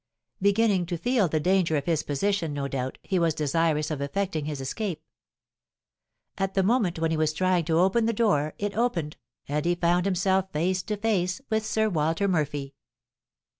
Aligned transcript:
Beginning 0.41 0.87
to 0.87 0.97
feel 0.97 1.27
the 1.27 1.39
danger 1.39 1.77
of 1.77 1.85
his 1.85 2.01
position, 2.01 2.53
no 2.55 2.67
doubt, 2.67 2.97
he 3.03 3.19
was 3.19 3.35
desirous 3.35 3.91
of 3.91 4.01
effecting 4.01 4.45
his 4.45 4.59
escape. 4.59 5.03
At 6.39 6.55
the 6.55 6.63
moment 6.63 6.97
when 6.97 7.11
he 7.11 7.17
was 7.17 7.33
trying 7.33 7.65
to 7.65 7.77
open 7.77 8.07
the 8.07 8.11
door, 8.11 8.55
it 8.57 8.75
opened, 8.75 9.17
and 9.47 9.63
he 9.63 9.75
found 9.75 10.05
himself 10.07 10.51
face 10.51 10.81
to 10.81 10.97
face 10.97 11.39
with 11.51 11.63
Sir 11.63 11.87
Walter 11.87 12.27
Murphy." 12.27 12.73